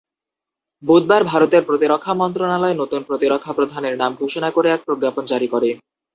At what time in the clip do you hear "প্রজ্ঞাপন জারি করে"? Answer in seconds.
4.85-5.69